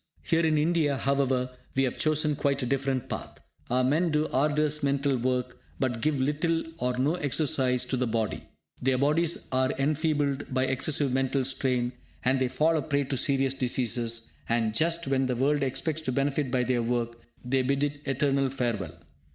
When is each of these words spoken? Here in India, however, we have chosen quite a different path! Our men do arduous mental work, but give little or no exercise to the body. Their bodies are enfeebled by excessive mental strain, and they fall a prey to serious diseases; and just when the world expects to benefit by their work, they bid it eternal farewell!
Here 0.23 0.43
in 0.43 0.57
India, 0.57 0.97
however, 0.97 1.51
we 1.75 1.83
have 1.83 1.95
chosen 1.95 2.35
quite 2.35 2.63
a 2.63 2.65
different 2.65 3.07
path! 3.07 3.39
Our 3.69 3.83
men 3.83 4.09
do 4.09 4.27
arduous 4.29 4.81
mental 4.81 5.15
work, 5.15 5.59
but 5.79 6.01
give 6.01 6.19
little 6.19 6.63
or 6.79 6.97
no 6.97 7.13
exercise 7.13 7.85
to 7.85 7.97
the 7.97 8.07
body. 8.07 8.49
Their 8.81 8.97
bodies 8.97 9.45
are 9.51 9.71
enfeebled 9.77 10.51
by 10.51 10.65
excessive 10.65 11.13
mental 11.13 11.45
strain, 11.45 11.91
and 12.25 12.41
they 12.41 12.47
fall 12.47 12.77
a 12.77 12.81
prey 12.81 13.03
to 13.03 13.15
serious 13.15 13.53
diseases; 13.53 14.31
and 14.49 14.73
just 14.73 15.05
when 15.05 15.27
the 15.27 15.35
world 15.35 15.61
expects 15.61 16.01
to 16.01 16.11
benefit 16.11 16.49
by 16.49 16.63
their 16.63 16.81
work, 16.81 17.19
they 17.45 17.61
bid 17.61 17.83
it 17.83 18.01
eternal 18.05 18.49
farewell! 18.49 18.97